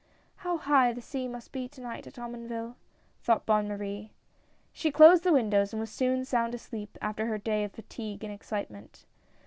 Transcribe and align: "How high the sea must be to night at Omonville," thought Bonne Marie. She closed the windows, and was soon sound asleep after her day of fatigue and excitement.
"How 0.37 0.57
high 0.57 0.93
the 0.93 0.99
sea 1.01 1.27
must 1.27 1.51
be 1.51 1.67
to 1.67 1.79
night 1.79 2.07
at 2.07 2.17
Omonville," 2.17 2.75
thought 3.21 3.45
Bonne 3.45 3.67
Marie. 3.67 4.11
She 4.73 4.89
closed 4.89 5.23
the 5.23 5.31
windows, 5.31 5.73
and 5.73 5.79
was 5.79 5.91
soon 5.91 6.25
sound 6.25 6.55
asleep 6.55 6.97
after 7.03 7.27
her 7.27 7.37
day 7.37 7.63
of 7.63 7.73
fatigue 7.73 8.23
and 8.23 8.33
excitement. 8.33 9.05